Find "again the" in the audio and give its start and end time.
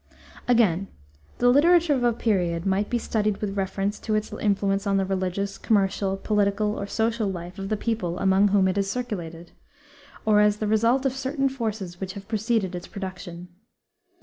0.55-1.49